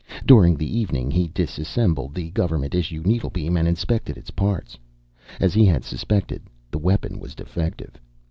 During 0.25 0.57
the 0.57 0.79
evening, 0.79 1.11
he 1.11 1.27
disassembled 1.27 2.15
the 2.15 2.31
government 2.31 2.73
issue 2.73 3.03
needlebeam 3.03 3.55
and 3.55 3.67
inspected 3.67 4.17
its 4.17 4.31
parts. 4.31 4.75
As 5.39 5.53
he 5.53 5.63
had 5.63 5.83
suspected 5.83 6.41
the 6.71 6.79
weapon 6.79 7.19
was 7.19 7.35
defective. 7.35 8.01